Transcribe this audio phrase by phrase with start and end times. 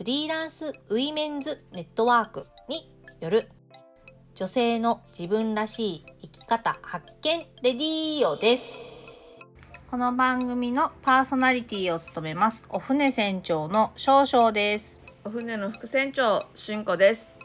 [0.00, 2.90] フリーランスウィメンズネットワークに
[3.20, 3.50] よる
[4.34, 8.86] 女性の自分らしい生き方発見レディーオです。
[9.90, 15.02] この番組のパーソナリティを務めますお船船長の少々です。
[15.22, 17.36] お船の副船長しんこです。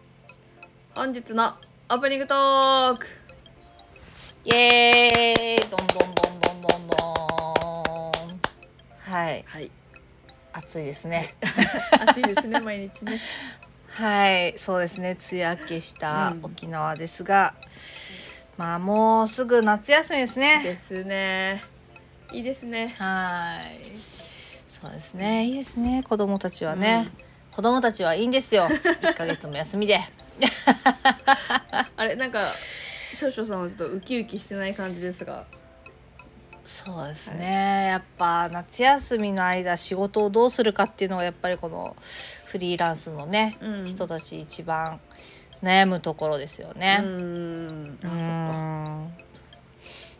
[0.95, 1.55] 本日の
[1.89, 3.05] オープニングトーク。
[4.45, 5.69] イエーイ。
[5.69, 6.95] どんどんどんどんどんど
[8.33, 8.39] ん。
[9.01, 9.43] はい。
[9.45, 9.69] はい
[10.57, 11.35] 暑いですね。
[12.07, 13.19] 暑いですね毎日ね。
[13.89, 15.17] はいそうですね。
[15.31, 16.45] 梅雨明けしたうん。
[16.45, 17.53] 沖縄ですが、
[18.57, 20.61] まあもうすぐ夏休みですね。
[20.63, 21.61] ですね。
[22.31, 22.95] いいですね。
[22.97, 23.99] はい
[24.69, 25.45] そうですね。
[25.45, 26.03] いいですね。
[26.03, 27.09] 子供たちはね、
[27.51, 28.67] 子供たちはいいんですよ。
[28.67, 29.99] 1ヶ月も休みで。
[31.97, 32.39] あれなんか
[33.19, 35.45] 少々さんはちょっとウキウキしてない感じですが
[36.65, 41.95] そうですね、やっぱ夏休みの間仕事をどうするかっていうのがやっぱりこの
[42.45, 43.85] フリーランスのね、うん。
[43.85, 44.99] 人たち一番
[45.61, 47.03] 悩むところですようね。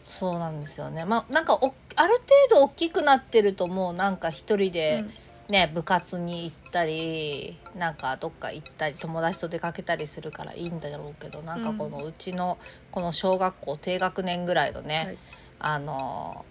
[0.05, 1.03] そうなんですよね。
[1.03, 2.13] まあなんかおある
[2.49, 5.03] 程度大きくなってるともうなんか一人で
[5.49, 12.57] ね、部活に行ったりなんかどっか行ったり友達と出かけたりするからいいんだろうけどなんかこのうちの
[12.91, 15.17] この小学校低学年ぐらいのね、はい
[15.59, 16.45] あの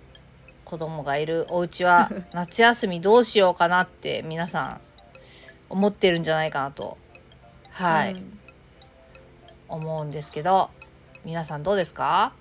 [0.64, 4.80] 子供がいるお家は 夏休みどうしようかなって皆さん
[5.69, 6.96] 思ってるんじゃないかなと
[7.70, 8.38] はい、うん。
[9.69, 10.70] 思うんですけど
[11.24, 12.33] 皆さんどうですか？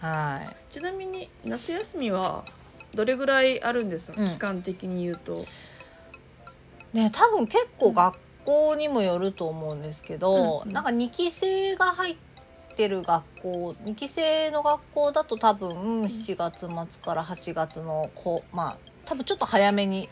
[0.00, 0.72] はい。
[0.72, 2.44] ちなみに夏休みは
[2.94, 4.28] どれぐらいあるんですか、うん。
[4.28, 5.44] 期間的に言うと。
[6.92, 10.72] ね多分結構学校にもよると思うんですけど、うんうん。
[10.72, 12.16] なんか2期生が入っ
[12.76, 20.08] てる学校2期生の学校だと多分7月末から8月のこうまあ多分ちょっと早めに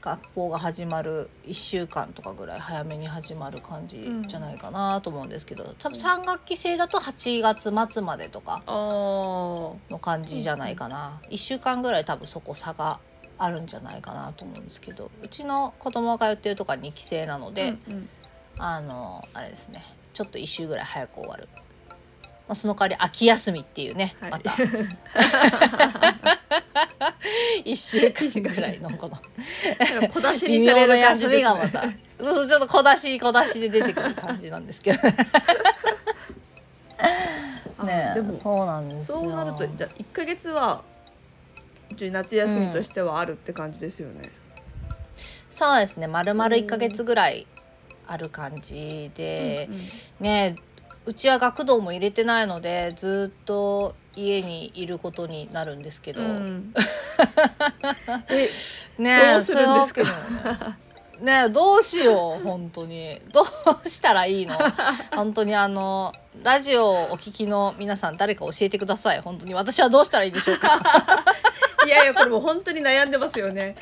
[0.00, 13.00] 学校が始まる1週間とかぐらい早めに始まる感じじゃないかなと思うんですけど多分3学期生だと8月末までとかの感じじゃないかな、1週間ぐらい多分そこ差が
[13.38, 18.08] あるんじゃないかなと思うんですけどうちの子供が通ってるとこは2期生なので、うんうん。
[18.58, 19.82] あのあれですね。
[20.12, 21.48] ちょっと1週ぐらい早く終わる、
[22.48, 24.30] まあ、その代わり秋休みっていうね、はい。
[24.30, 24.52] また。
[27.64, 29.18] 1週間ぐらいのこの。
[30.08, 31.40] 小出し微にされる感じですね。
[31.40, 31.82] 休みがまた
[32.20, 34.98] そうそうちょっと小出し小出しで出てくる感じなんですけど。
[37.78, 39.20] あねでもそうなんですよ。
[39.20, 40.82] そうなるとじゃあ1ヶ月は
[41.98, 44.30] 夏休みとしてはあるって感じですよね。
[45.50, 46.06] そうですね。
[46.06, 47.46] 丸々1ヶ月ぐらい
[48.06, 49.80] ある感じで、うんうん。
[50.20, 50.56] ね
[51.06, 56.74] うちは学童も入れてないのでずっと家にいることになるんですけど、うん。
[58.30, 58.48] え
[58.98, 60.02] ねどうするんですか？
[61.20, 63.20] ねねどうしよう本当に。
[63.32, 64.58] どうしたらいいの？
[65.14, 66.12] 本当にあの
[66.42, 69.20] ラジオをお聞きの皆さん誰か教えてください。
[69.20, 69.54] 本当に。
[69.54, 70.68] 私はどうしたらいいでしょうか？
[71.86, 73.76] いやいやこれもう本当に悩んでますよね。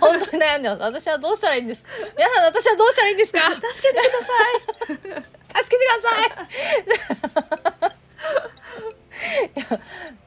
[0.00, 0.82] 本当に悩んでます。
[0.82, 1.90] 私はどうしたらいいんですか？
[2.16, 3.40] 皆さん私はどうしたらいいんですか？
[3.50, 5.35] 助けてください。
[5.62, 7.96] 助けてください。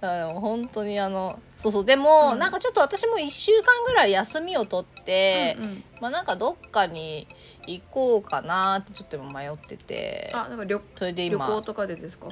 [0.02, 0.06] い。
[0.06, 1.86] やでも本当にあのそうそう。
[1.86, 2.40] でも、うん。
[2.40, 5.84] なんかちょっと私も1週間ぐらい休みを取って、うんうん。
[6.02, 7.28] まあなんかどっかに
[7.68, 10.32] 行こうかなってちょっと今迷ってて。
[10.34, 11.46] あなんか旅それで今。
[11.48, 12.28] 旅行とかでですか？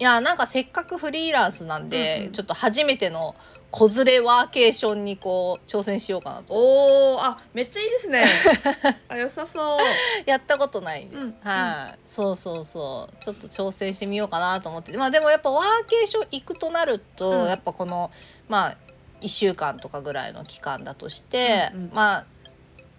[0.00, 2.32] いやなんかせっかくフリーランスなんで、うんうん。
[2.32, 3.34] ちょっと初めての
[3.70, 6.54] 子連れワーケーションにこう挑戦しようかなと。
[6.54, 8.24] おおあめっちゃいいですね。
[9.08, 9.78] あ良さそう。
[10.26, 13.24] やったことないうんはい、そうそうそう。
[13.24, 14.98] ちょっと挑戦してみようかなと思ってて。
[14.98, 17.48] まあでもやっぱワーケーション行くとなると、うん。
[17.48, 18.10] やっぱこの
[18.48, 18.76] まあ
[19.20, 21.90] 1週間とかぐらいの期間だとして、うんうん。
[21.92, 22.26] まあ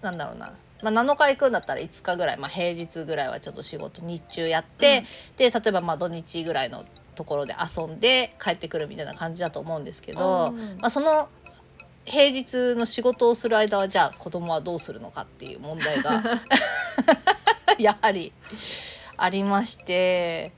[0.01, 0.53] なんだろうな、
[0.91, 5.03] まあ、7日行くんだったら5日ぐらい、まあ、平日ぐらいはちょっと仕事日中やって、
[5.35, 6.85] で例えばまあ土日ぐらいの
[7.15, 10.77] ところで遊んで帰ってくるみたいな感じだと思うんですけど、うん。
[10.79, 11.29] まあ、その
[12.05, 16.21] 平日の仕事をする間はじゃあ子供はどうするのかっていう問題が
[17.79, 18.31] やはり
[19.17, 20.51] ありまして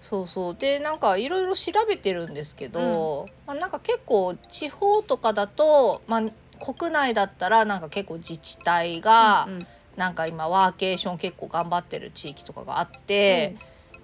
[0.00, 0.56] そうそう。
[0.56, 6.22] でなんかいろいろ調べてるんですけど、まあ、なんか結構地方とかだと、まあ、
[6.56, 9.66] 国内だったらなんか結構自治体が、うん
[9.96, 13.56] なんか今ワーケーション結構頑張ってる地域とかがあって、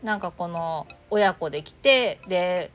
[0.02, 2.70] なんかこの親子で来てで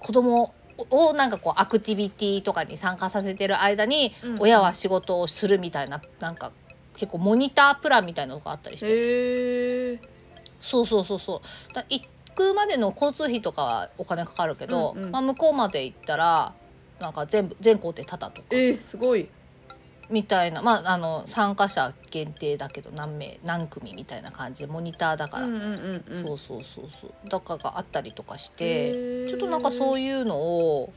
[0.00, 0.54] 子供
[0.88, 6.50] をなんかこうアクティビティとかに参加させてる間にうん親は仕事をするみたいななんか
[6.96, 10.00] 結構モニタープランみたいなのがあったりして、
[10.58, 11.74] そうそうそうそう。
[11.74, 15.10] だ行くまでの交通費とかはお金かかるけど、うんうん。
[15.10, 16.54] まあ、向こうまで行ったら
[17.02, 18.48] なんか全部全工程タダとか。
[18.52, 19.28] えー、すごい。
[20.08, 20.62] みたいな。
[20.62, 26.22] まああの参加者限定だけど何名何組みたいな感じでモニターだから、うんうんうんうん。
[26.22, 27.28] そうそうそうそう。
[27.28, 29.28] とかがあったりとかしへてー。
[29.28, 30.92] ちょっとなんかそういうのを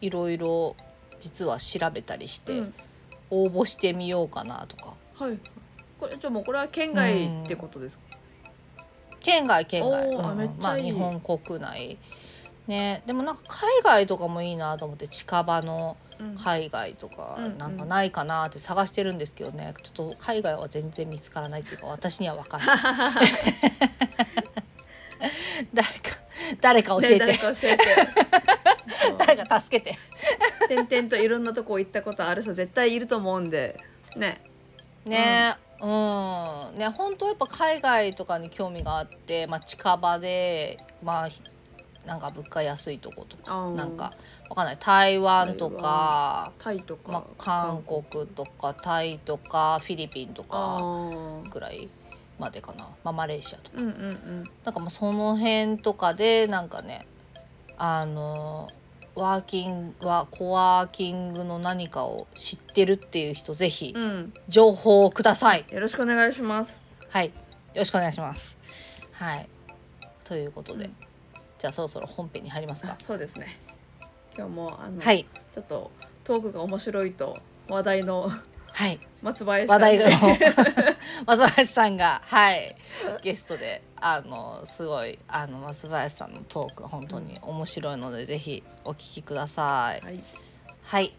[0.00, 0.74] いろいろ
[1.20, 2.74] 実は調べたりして、うん。
[3.30, 4.96] 応募してみようかなとか。
[5.14, 5.38] はい
[5.98, 8.02] これじゃあもうこれは県外ってことですか、
[9.20, 10.50] 県外県外、おーあうん。
[10.58, 11.96] まあ日本国内
[12.66, 16.34] ねでもなんか海外とかもいいなと思って近場のうん。
[16.36, 23.24] 海外とかうんなんかないかなって探してるんですけどねちょっと海外は全然見つからないっていうか私には分からない。
[25.74, 25.94] 誰か
[26.60, 27.84] 誰か教えて、ね誰か教えて。
[29.18, 29.98] 誰か助けて。
[30.68, 33.78] 点々といろんなとこ行ったことある人絶対いると思うんで。
[34.16, 34.40] ね。
[35.04, 41.42] ねうん、ね本当やっぱ海外とかに興味があって、まあ、近場でまあひ
[42.06, 44.12] なんか物価安いとことかなんか
[44.48, 44.76] わかんない。
[44.78, 51.50] 台湾とか、タイとか、まあ、韓国とかタイとかフィリピンとあかー。
[51.50, 51.88] ぐらい
[52.38, 53.76] までかな、まあ、マレーシアとか。
[53.78, 54.44] うんうんうん。
[54.64, 57.06] なんかもうその辺とかでなんかね
[57.78, 58.68] あの
[59.14, 64.34] ワーキングはコワーキングの何かを知ってるっていう人ぜひうん。
[64.48, 65.64] 情報をください。
[65.70, 66.78] よろしくお願いします。
[67.08, 67.32] はい、よ
[67.76, 68.58] ろしくお願いします。
[69.12, 69.48] はい、
[70.24, 70.96] ということで、うん
[71.64, 72.92] じゃあそろそろ本編に入りますか。
[72.92, 72.98] あ。
[73.02, 73.46] そうですね。
[74.36, 75.24] 今日もあの、はい、
[75.54, 75.90] ちょっと
[76.22, 77.38] トークが面白いと
[77.70, 78.30] 話題の
[78.70, 80.04] はい、松林さん話題の
[81.24, 82.76] 松林さんがはい。
[83.22, 90.04] ゲストであのすごいあの松林さんのトーク本当に面白いので、ぜひお聞きください。
[90.04, 90.20] はい。
[90.82, 91.14] はい、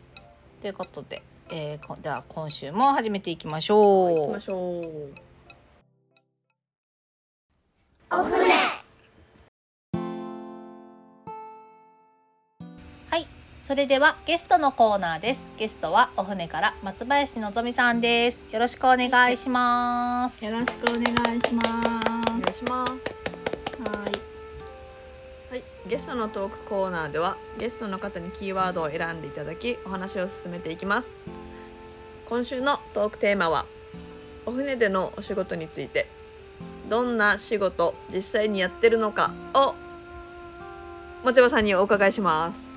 [0.62, 4.20] ということで、えーこでは今週も始めていきましょう。
[4.20, 5.25] 行きましょう
[13.66, 15.50] それではゲストのコーナーです。
[15.58, 18.46] ゲストはお船から松林のさんです。
[18.52, 20.46] よろしくお願いします。
[20.46, 21.02] よろしくお願
[21.36, 21.68] いします。
[21.68, 24.06] お願いしますは
[25.50, 25.50] い。
[25.50, 31.10] はい、ゲストのトークコーナーではゲストの方にキーワードを選んでいただきお話を進めていきます
[32.30, 33.66] 今週のトークテーマは
[34.46, 36.08] お船でのお仕事について
[36.88, 39.74] どんな仕事実際にやってるのかを
[41.24, 42.75] 松山さんにお伺いします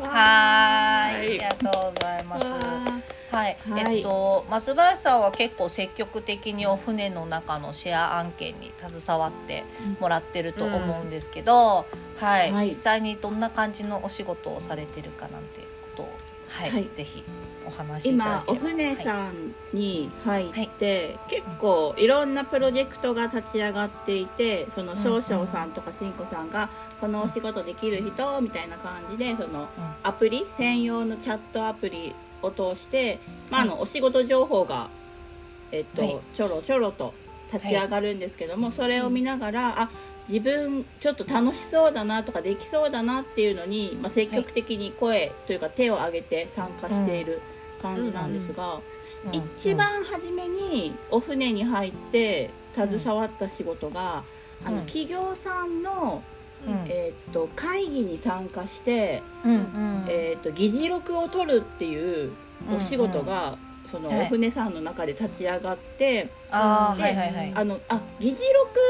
[0.00, 2.46] はーい、はいありがとうございます。
[2.46, 3.94] はい、はい。
[3.96, 9.64] えっと松林さんは結構積極的にお船の中のシェア案件に携わって
[10.00, 11.86] もらってると思うんですけど、
[12.16, 12.66] はい、はい。
[12.68, 15.66] 実際にどんな感じのお仕事をされてるかなんてこ
[15.96, 16.08] とを、
[16.48, 16.88] はい、はい。
[16.92, 17.41] ぜひお
[17.76, 18.54] 話今お。
[18.54, 26.70] 船さんに入って、結構いろんなプロジェクトが立ち上がっていてその少々さんとかしんこさんが
[27.00, 29.68] このお仕事できる人みたいな感じでその
[30.02, 33.18] アプリ専用のチャットアプリを通して、
[33.50, 34.90] まあ、あのお仕事情報が、
[35.70, 36.16] えっとはい。
[36.34, 37.14] ちょろちょろと
[37.52, 39.90] 立ち上がるんですけども、それを見ながらあ
[40.28, 47.40] 自分ちょっと楽しそうだなとかできそうだなっていうのに、まあ、積極的に声というか手を挙げて参加している
[47.82, 48.80] 感じなんですが、うん
[49.30, 54.24] 一番初めにお船に入って携わった仕事が、
[54.64, 54.76] あうん。
[54.78, 56.24] の企業さんの、
[56.66, 56.84] うん。
[56.88, 59.22] えっと会議に参加して。
[59.44, 60.04] うんうん。
[60.08, 62.32] えー、と議事録を取るっていう
[62.76, 64.20] お仕事が、そのはい。
[64.22, 67.52] お船さんの中で立ち上がって、あーではいはいはい。
[67.54, 68.80] あのあ議事録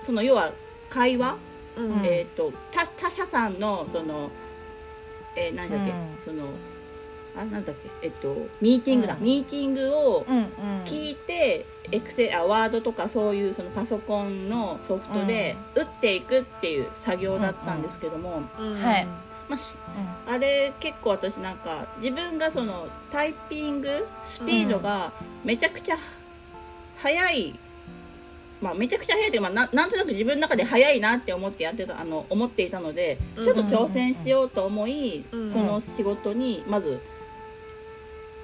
[0.00, 0.52] その要は
[0.88, 1.36] 会話、
[1.76, 1.84] うん。
[1.90, 4.30] うんえー、と他他社さんのその、
[5.34, 5.96] えー、なんだっけ、うん。
[6.24, 6.46] その
[7.36, 8.06] あなんだっけ？
[8.06, 9.22] えっとミーティングだ、うん。
[9.22, 10.44] ミーティングをうんうん。
[10.84, 18.74] 聞いて、エクセあワードとかそういうそのパソコンのソフトで打っていくっていう作業だったんですけども、うん。
[18.74, 19.06] はい。
[19.48, 19.78] まあし
[20.26, 25.12] あれ結構私なんか自分がそのタイピングスピードが
[25.44, 25.96] めちゃくちゃ
[26.98, 27.58] 速い、
[28.60, 33.44] まあめちゃくちゃ速いというか、まあ、ななんとなく自分の中で速いなって思ってやってたあの思っていたのでうん。
[33.44, 35.50] ちょっと挑戦しようと思い、うん。
[35.50, 37.00] その仕事にまず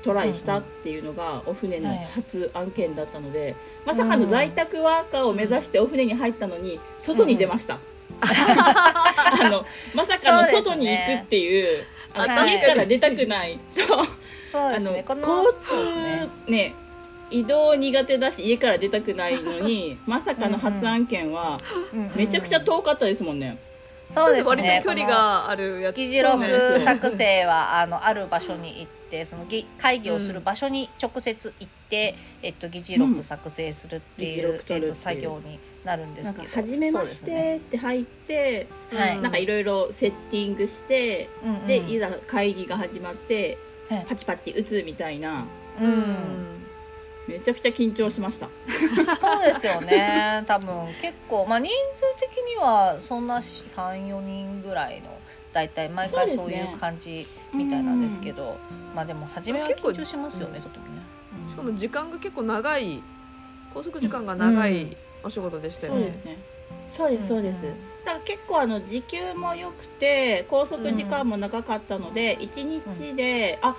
[0.02, 7.78] トライしたっていうのがお船の初案件だったので、まさかの在宅ワーカーを目指してお船に入ったのに外に出ました。
[8.20, 9.64] あの
[9.94, 14.06] まさかの外に行くっていう、あのはい家から出たくない、そう。
[14.54, 15.06] あの交
[15.58, 16.74] 通ねね
[17.30, 21.58] 移動苦手だし家から出たくないのにまさかの初案件は
[22.14, 23.58] めちゃくちゃ遠かったですもんね。
[24.10, 25.96] そうです割ねと距離があるやつ。
[25.96, 39.20] 議事録作成はあのある場所に行ってその議会議をする場所に直接行って、えっと、議事録作成するっていう,、えっと、作業になるんでなんかすけど初めましてって入って、はい。
[39.20, 44.06] なんかいろいろセッティングして、うんうんでいざ会議が始まってはい。
[44.08, 45.44] パチパチ打つみたいな。
[45.80, 46.57] ううんん
[47.28, 48.49] めちゃくちゃ緊張しました。
[49.16, 50.42] そうですよね。
[50.47, 55.11] 多分結構まあ人数的にはそんな34人ぐらいの
[55.52, 58.56] だいたい毎回そういう感じみたいなんですけど、
[58.94, 61.02] まあでも初めは緊張しますよねとてもね。
[61.44, 61.50] うん。
[61.50, 63.02] しかも時間が結構長い
[63.75, 66.00] 拘束時間が長いお仕事でしたよね。
[66.00, 66.38] そうですね。
[66.88, 67.61] そうですそうです。
[68.04, 73.76] だから結構あの時給も良くて拘束時間も長かったので一、日で、あ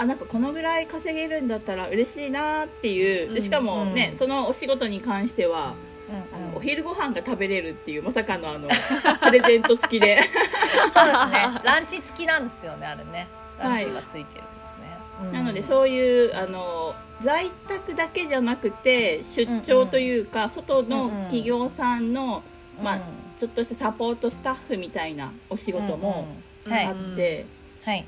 [0.00, 5.74] あなんかこのぐらい稼げるんだったら嬉しいなっていうでしかもね、うんそのお仕事に関しては
[6.08, 6.46] うんうん。
[6.48, 8.66] あのお昼ご飯が食べれるっていうまさかのあの
[9.20, 10.18] プレゼント付きで。
[10.92, 11.60] そうですね。
[11.62, 13.28] ランチ付きなんですよね、あれね。
[13.58, 14.86] ランチがついてるんですね。
[15.22, 22.42] うんなのでそういうあの在宅だけじゃなくて出張というか、外の企業さんの、
[22.82, 23.00] まあうん。
[23.36, 26.26] ちょっとしたサポートスタッフみたいなお仕事も
[26.66, 26.86] うんうんはい。
[26.86, 27.44] あって、
[27.84, 28.06] はい。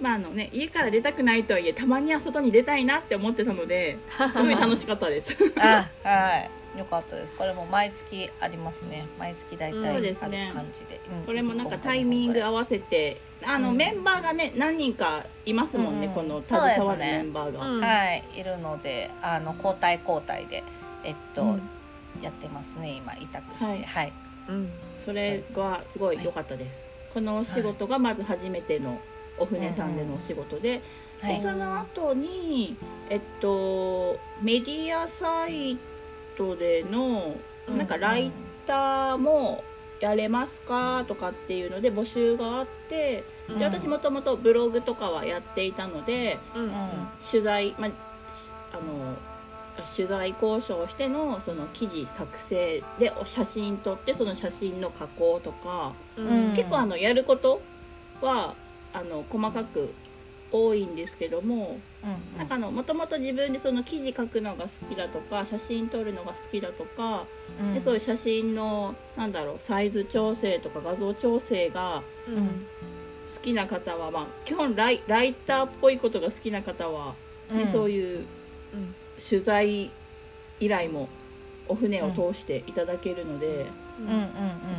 [0.00, 3.98] まああのね家から出たくないとはいえたまには外に出たいなって思ってたので
[4.32, 5.36] すごい楽しかったです。
[5.58, 6.50] あ、はい。
[6.78, 7.32] よかったです。
[7.32, 9.06] これも毎月ありますね。
[9.18, 11.00] 毎月大体そうあるですね感じで。
[11.10, 17.66] うんこれもなんかタイミング合わせてあの、うんメンバーがね何人かいますもんね、うんこの携わるメンバーが。
[17.66, 20.62] うんはい、いるので、あの交代交代で、
[21.04, 21.62] えっと、うん
[22.22, 22.90] やってますね。
[22.90, 24.12] 今委託して、はいはい。
[24.48, 26.90] うんそれがすごい良かったです。
[27.12, 28.98] このお仕事がまず初めての
[29.38, 30.82] お船さんでのお仕事で、
[31.20, 31.36] はい。
[31.36, 32.76] でその後に
[33.10, 35.78] えっとメディアサイ
[36.36, 37.36] トでの
[37.68, 38.30] なんかライ
[38.66, 39.64] ターも
[40.00, 43.58] やれますかとかっていうので募集があってうん。
[43.58, 46.62] で私もともとブログとかはやっていたのでうん。
[46.64, 46.70] うん、
[47.30, 47.92] 取材、まあ、し
[48.72, 49.16] あの
[49.94, 56.54] 取材交渉をしてのその記事作成でお写真撮ってその写真の加工とか、うん。
[56.54, 57.60] 結構あのやること
[58.20, 58.54] は
[58.96, 59.92] あの細かく
[60.50, 67.26] 多いんですけどもうんなんかあのもともと自分でその記事書くのが好きだとか写真撮るのが好きだとか、
[67.60, 67.74] うん。
[67.74, 72.66] でそういう写真のなんだろうサイズ調整とか画像調整がうん。
[73.28, 77.16] 好きな方は、まあ、基本ライライターっぽいことが好きな方は、
[77.50, 77.66] ねうん。
[77.66, 78.20] そういうう
[78.76, 78.94] ん。
[79.18, 79.90] 取材
[80.60, 81.08] 依頼も
[81.68, 83.66] お船を通していただけるので、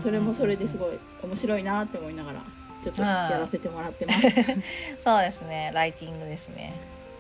[0.02, 2.44] それもそれですごい面白いなって思いながら
[2.92, 4.22] ちょっとやらせてもらってます。
[5.06, 5.72] そうですね。
[5.74, 6.74] ライティングですね。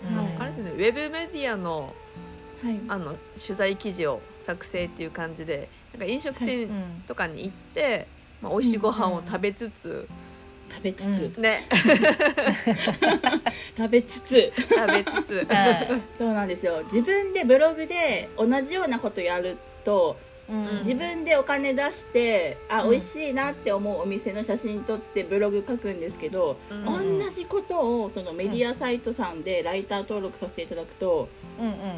[0.10, 0.18] うん。
[0.18, 0.72] はいあれですね。
[0.72, 1.94] ウェブメディアの
[2.64, 8.08] はい、あの取材記事を作成っていう感じでなんか飲食う店んとかに行って、
[8.42, 10.08] まあ、美味しいご飯を食べつつ、
[10.70, 11.68] 食べつつ、うね。
[13.78, 14.52] 食べつつ。
[14.56, 15.46] 食べつつ。
[15.50, 16.82] はい そうなんですよ。
[16.86, 22.92] 自分でブログで同じようなことやるとうん自分でお金出してあ、うん。
[22.92, 27.20] 美味しいなって思うお店の写真撮ってブログ書くんですけど、うん。
[27.20, 31.27] 同じことをそのメディアサイトさんでライター登録させていただくと、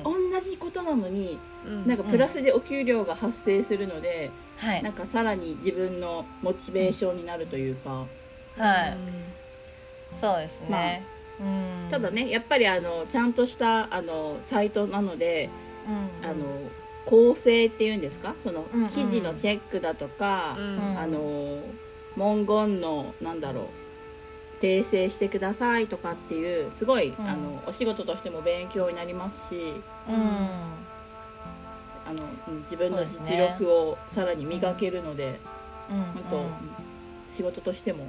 [0.03, 1.87] 同じことなのにうん。
[1.87, 4.83] なんかプラスでお給料が発生するので、はい。
[4.83, 8.05] なんかさらに自分のモチベーションになるというか、
[8.57, 8.97] はい。
[10.11, 11.03] そうですね。
[11.39, 11.87] うん。
[11.89, 15.49] ただ、ねやっぱりあのちゃんとしたあのサイトなので、
[15.87, 16.29] うん。
[16.29, 16.45] あの
[17.09, 18.35] 構成っていうんですか？
[18.43, 18.89] そのうんうん。
[18.89, 20.63] 記事のチェックだとか、うん。
[20.63, 21.63] うんあの
[22.15, 23.69] 文言のなんだろ
[24.59, 27.29] う訂正してくださいとかっていうすごい、うん。
[27.29, 29.55] あのお仕事としても勉強になりますし
[30.07, 30.15] うん。
[32.05, 35.39] あのうん自分の実力をさらに磨けるので、
[35.89, 36.45] うん本当、
[37.31, 38.05] 仕事としても、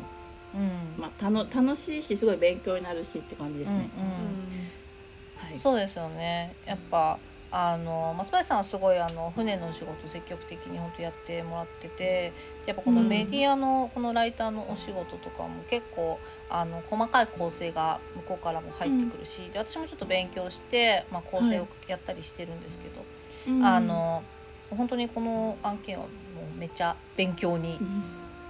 [0.54, 1.00] うん。
[1.00, 3.90] まあ、たの楽しいしすごい勉強になるしって感じですね。
[3.97, 5.50] うんうん。
[5.50, 6.54] はい、そうですよね。
[6.66, 7.19] やっぱ
[7.52, 12.33] あの松林さんはすごいあの船の仕事積極的に本当やってもらっててで
[12.66, 13.09] やっぱこのうん。
[13.09, 23.04] メディアのこのライターのお仕事とかも結構あの細かい構成が向こうからも入ってくるし、で私もちょっと勉強して、まあ、構成をやったりしてるんですけど、
[23.49, 23.64] うん。
[23.64, 24.23] あの
[24.71, 26.09] 本当にこの案件はも
[26.54, 28.02] うめっちゃ勉強にうん。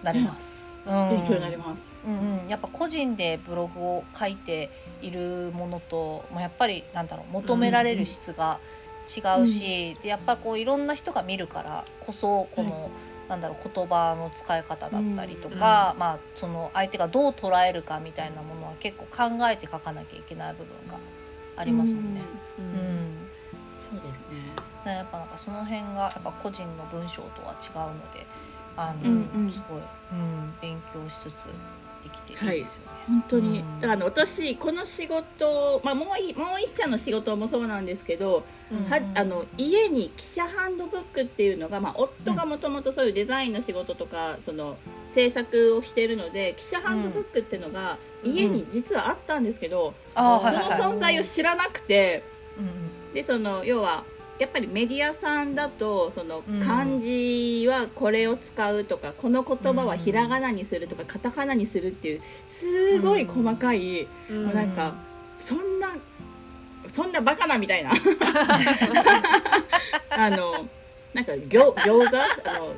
[0.02, 0.78] なります。
[0.84, 1.82] 勉強になります。
[2.06, 4.70] うんうん、やっぱ個人でブログを書いて
[5.02, 8.58] いるものと、まあ、やっぱりなんだろう求められる質が
[9.16, 12.90] 違うし、でやっぱこういろんな人が見るからこそこの
[13.28, 20.98] なんだろう言葉の使い方だったりとか、まあその相手がどう捉えるかみたいなものは結構考えて書かなきゃいけない部分が
[21.56, 22.22] ありますもんね。
[22.58, 22.68] ううん。
[22.68, 23.28] ん。
[23.78, 24.36] そうですね。
[24.84, 28.26] ねやっぱなんかその辺がやっぱ個人の文章とは違うので
[28.76, 29.50] あの、うんうん。
[29.50, 31.46] すごい、うん、勉強しつつ
[32.02, 32.90] できていいですよね。
[33.06, 33.80] 本当に、うん。
[33.80, 38.90] だからあの私この仕事、まあ、もういもう一社の仕事もそうなんですけど、うん。
[38.90, 44.76] はあの家に記者ハンドブックっていうのが、まあ、夫がもともとそういうデザインの仕事とか、その
[45.08, 50.80] 制作をしているので記者ハンドブックっていうのが家に実はあったんですけど、そのはいはいはい。
[50.80, 52.22] 存在を知らなくて
[52.58, 53.12] うん。
[53.14, 54.04] でその要は
[54.40, 56.60] やっぱりメディアさんだとそのうん。
[56.60, 64.46] 漢字はこれを使うとか、この言葉はひらがなにするとかカタカナにするっていうすごい細かい、うん。
[64.46, 64.94] もうなんか
[65.38, 65.94] そんな
[66.90, 67.90] そんなバカなみたいな。
[70.08, 70.66] あの
[71.12, 72.16] なんか餃餃子？
[72.48, 72.72] あの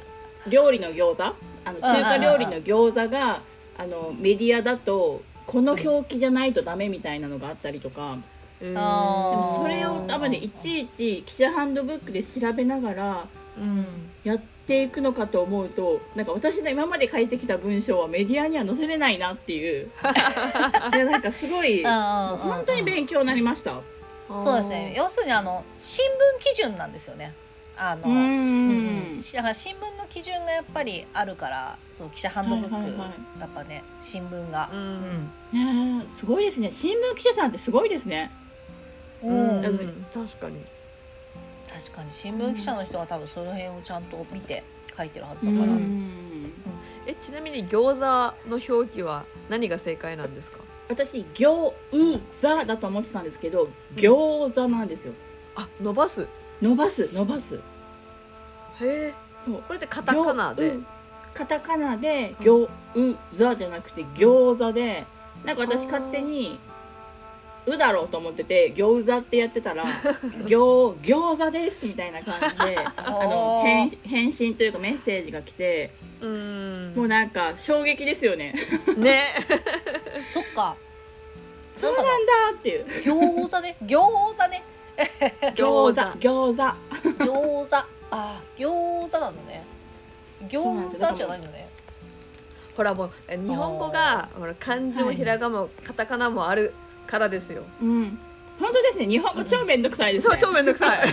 [0.48, 1.22] 料理の餃子？
[1.64, 3.40] あの中華料理の餃子が
[3.78, 8.14] あのメディアだとこの表記じゃないとダメみたいなのがあったりとか。
[8.14, 8.24] うん
[8.62, 13.26] でもそれを多分ねいちいち記者ハンドブックで調べながら
[13.58, 13.86] うん。
[14.24, 19.90] やっていくのかと思うとなんか私の今まで書いてきた文章はメディアには載せれないなっていう。
[20.94, 23.80] いやなんかすごい本当に勉強になりました。
[24.28, 24.94] そうですね。
[24.96, 26.06] 要するにあの新
[26.38, 27.34] 聞基準なんですよね。
[27.76, 33.40] あのうんんだから新聞の基準がやっぱりあるからそう記者ハンドブック、はいはいはい。
[33.40, 34.70] やっぱね新聞が。
[34.72, 34.84] う、うん
[35.58, 35.98] ん。
[35.98, 36.70] ねえすごいですね。
[36.70, 38.30] 新聞記者さんってすごいですね
[39.22, 39.30] うん。
[39.30, 39.64] うん。
[39.64, 40.64] うん確かに。
[41.72, 44.62] 確かに新聞記者の人は多分その辺をちゃんと見て
[44.96, 46.52] 書いてるはずうだから、ん。
[47.06, 50.58] えちなみに餃子の表記は何が正解なんですか？
[50.88, 51.72] 私餃
[52.60, 55.14] 子だと思ってたんですけど餃子なんですよ。
[55.56, 56.28] あ伸ばす？
[56.60, 57.56] 伸ばす伸ばす。
[58.80, 59.14] へえ。
[59.40, 59.62] そう。
[59.62, 60.74] これってカタカナで？
[60.74, 60.82] 餃
[61.34, 62.68] カタカナで餃
[63.32, 65.06] 子じゃなくて餃子で
[65.46, 66.60] なんか私勝手に
[67.66, 69.84] 「う」だろうと思ってて餃子ってやってたら
[70.46, 76.92] 「餃餃子です」みたいな感じで あの返返信というかメッセージが来てうん。
[76.94, 78.54] もうなんか衝撃ですよね。
[78.96, 79.34] ね。
[80.32, 80.76] そっか。
[81.76, 82.86] そうなんだっていう。
[82.86, 83.76] 餃子ね。
[83.82, 84.62] 餃子ね。
[85.56, 87.24] 餃子餃子。
[87.24, 87.86] 餃子。
[88.12, 89.64] あー餃子なんだね。
[90.48, 91.68] 餃子じゃないんだね
[92.76, 96.72] ほらもうえ日本語がほら漢字もひらがなもカタカナもある
[97.12, 97.62] からですよ。
[97.82, 98.18] うん。
[98.58, 99.06] 本当ですね。
[99.06, 101.08] 日本語超めんどくさいですね、そう超めんどくさい。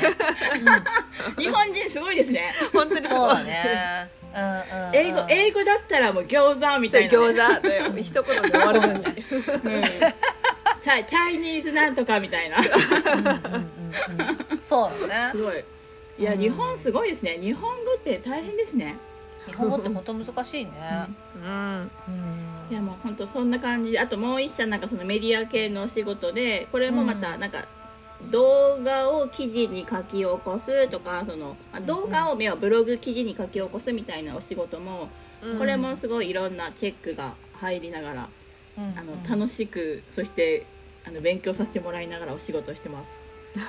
[1.37, 2.53] 日本人すごいですね。
[2.71, 3.07] 本当に。
[3.07, 4.09] そうだね。
[4.33, 4.37] う。
[4.37, 4.95] んうんうん。
[4.95, 8.93] 英語英語だったらもう餃子みたいな、ね、餃子で一言で終わるのに。
[8.93, 9.03] うん。
[9.03, 12.57] チャイチャイニーズなんとかみたいな。
[12.59, 15.31] うんうんうんうんそうだね。
[15.31, 15.63] すごい。
[16.17, 16.39] いや、うん。
[16.39, 17.37] 日本すごいですね。
[17.41, 18.97] 日本語って大変ですね。
[19.47, 20.71] 日本語って本当難しいね。
[21.35, 21.91] うん。
[22.07, 23.91] うんいやもう本当そんな感じ。
[23.91, 27.39] であともう一社なんかそのメディア系のお仕事でこれもまたうん。
[27.39, 27.65] なんか
[28.31, 35.09] 動画を記事に書き起こすとかそのまあ動画を要はブログ記事に書き起こすみたいなお仕事も
[35.41, 35.57] うん。
[35.57, 38.29] これもすごいいろんなチェックが入りながら
[38.77, 40.65] うんあの楽しくそして
[41.05, 43.17] あの勉強させてもらいながらお仕事をしてます。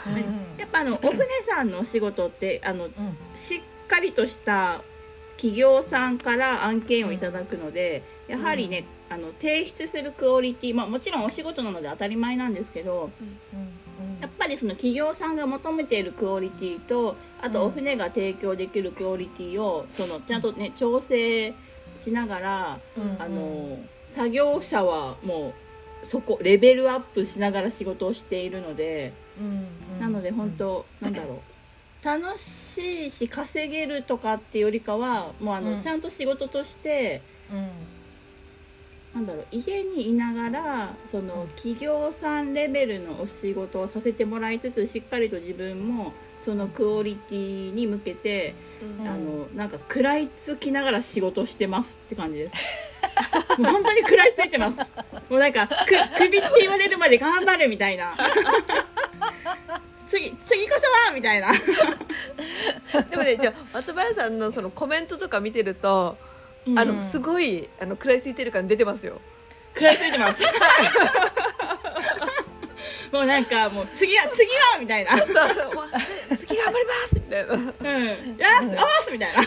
[0.07, 0.23] うんうん
[0.59, 2.93] やっぱあのお船さんのお仕事ってあのうん。
[3.35, 4.83] しっかりとした
[5.41, 14.21] 企業さんから案件をいただくので、やはりね、あの提出するクオリティ、まあ、もちろんお仕事なので当たり前なんですけどうん。
[14.21, 17.67] やっぱりその企業さんが求めているクオリティとあとうん。
[17.69, 21.55] お船が提供できるクオリティをそのちゃんとね調整
[21.97, 23.17] しながら、うん。
[23.19, 25.55] あの作業者はも
[26.03, 29.15] うそこレベルアップしながら仕事をしているので。
[29.41, 30.01] うん。
[30.01, 31.39] なので本当、なんだろう
[32.03, 37.69] 楽しいし稼げるとかっていうよりかはもうあの、うんちゃんと仕事としてうん
[39.15, 48.55] なんだろう家にいながらその企業さんレベルのお仕事をさせてもらいつつしっかりと自分もそのクオリティに向けて、
[49.01, 52.55] うんあのなんか食らいつきながら仕事してますって感じです。
[53.59, 54.79] もう本当に食らいついてます。
[55.29, 55.75] もうなんかく
[56.17, 58.15] 首って言われるまで頑張るみたいな。
[60.11, 61.53] 次次こそはみたいな。
[63.09, 66.19] でもねじゃあ松林さんのそのコメントとか見てると、
[66.77, 69.21] あうんのすごいあの食らいついてる感出てますよ。
[69.73, 70.43] 食らいついてます。
[73.13, 75.17] もうなんかもう次は次はみたいな。
[75.17, 75.29] そう
[75.77, 75.87] わ
[76.37, 77.55] 次頑張りますみたいな。
[77.55, 77.65] うん。
[77.67, 77.67] よ
[78.69, 79.43] しおすみたいな。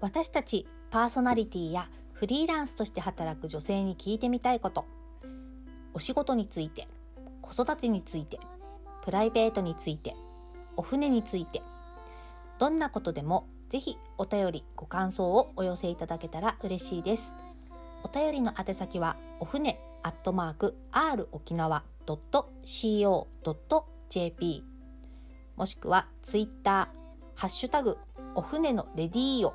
[0.00, 4.86] 私たちパーソナリティやフリーランスとして働く女性に聞いてみたいこと。
[5.92, 6.86] お仕事について
[7.42, 8.38] 子育てについて
[9.04, 10.14] プライベートについて
[10.76, 11.62] お船について。
[12.58, 17.34] どんなことでもぜひお便りご感想をお寄せいただけたら嬉しいです。
[18.02, 23.04] お便りの宛先はお船アットマーク r 沖縄 .co.jp
[25.56, 27.98] もしくはツイッターハッシュタグ
[28.34, 29.54] お船のレディーオ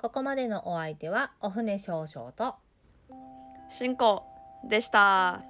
[0.00, 2.54] ここまでのお相手はお船少々と
[3.68, 4.24] 進行
[4.66, 5.42] でした。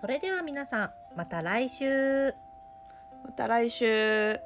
[0.00, 2.32] それでは皆さんまた来週。
[3.22, 4.40] また来週